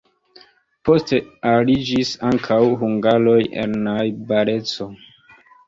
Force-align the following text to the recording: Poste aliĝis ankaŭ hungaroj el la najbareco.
Poste 0.87 1.19
aliĝis 1.51 2.15
ankaŭ 2.31 2.59
hungaroj 2.81 3.39
el 3.45 3.79
la 3.79 3.81
najbareco. 3.85 4.93